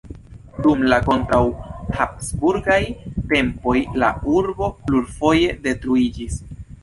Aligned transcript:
Dum 0.67 0.79
la 0.91 0.97
kontraŭ-Habsburgaj 1.07 2.79
tempoj 3.35 3.77
la 4.05 4.09
urbo 4.37 4.71
plurfoje 4.87 5.53
detruiĝis. 5.69 6.41